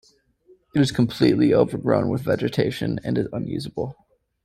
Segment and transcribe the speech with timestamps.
[0.73, 3.95] It is completely overgrown with vegetation and is unusable.